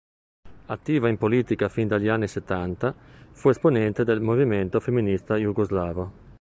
[0.65, 2.95] Attiva in politica fin dagli anni settanta,
[3.33, 6.11] fu esponente del movimento femminista jugoslavo.